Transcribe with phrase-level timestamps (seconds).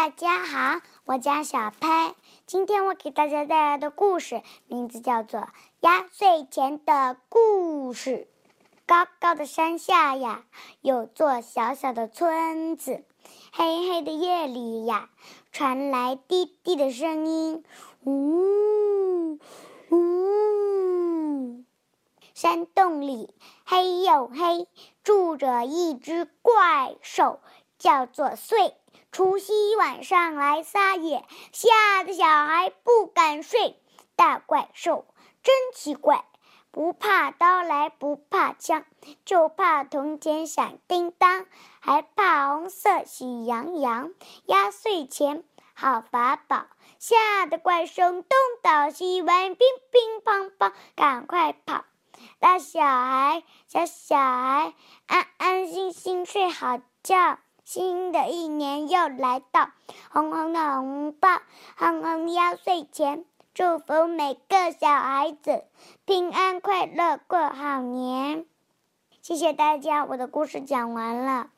[0.00, 2.14] 大家好，我叫小佩。
[2.46, 5.40] 今天我给大家带来的故事名字叫做
[5.80, 8.10] 《压岁钱的故事》。
[8.86, 10.44] 高高的山下呀，
[10.82, 13.04] 有座小小的村子。
[13.52, 15.10] 黑黑的夜里呀，
[15.50, 17.64] 传来滴滴的声音，
[18.04, 19.40] 呜
[19.90, 21.64] 呜。
[22.34, 23.34] 山洞里
[23.66, 24.68] 黑又黑，
[25.02, 27.40] 住着一只怪兽，
[27.78, 28.74] 叫做岁。
[29.10, 33.80] 除夕晚上来撒野，吓得小孩不敢睡。
[34.16, 35.06] 大怪兽
[35.42, 36.24] 真奇怪，
[36.70, 38.84] 不怕刀来不怕枪，
[39.24, 41.46] 就怕铜钱响叮当，
[41.80, 44.10] 还怕红色喜洋洋。
[44.44, 46.66] 压岁钱好法宝，
[46.98, 48.24] 吓得怪兽东
[48.62, 49.56] 倒西歪，乒
[49.90, 51.84] 乒乓乓，赶快跑。
[52.40, 54.74] 大小孩，小小孩，
[55.06, 57.38] 安安心心睡好觉。
[57.70, 59.68] 新的一年又来到，
[60.10, 61.28] 红红的红包，
[61.76, 65.64] 红红压岁钱，祝福每个小孩子
[66.06, 68.46] 平安快乐过好年。
[69.20, 71.46] 谢谢大家，我的故事讲完了。